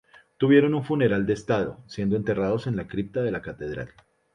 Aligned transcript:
Tuvieron 0.37 0.73
un 0.73 0.83
funeral 0.83 1.27
de 1.27 1.33
Estado, 1.33 1.77
siendo 1.85 2.15
enterrados 2.15 2.65
en 2.65 2.75
la 2.75 2.87
cripta 2.87 3.21
de 3.21 3.29
la 3.29 3.43
catedral. 3.43 3.91